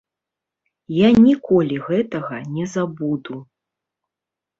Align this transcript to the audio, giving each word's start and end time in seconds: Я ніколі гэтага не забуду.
Я 0.99 1.09
ніколі 1.25 1.75
гэтага 1.87 2.39
не 2.55 2.65
забуду. 2.73 3.37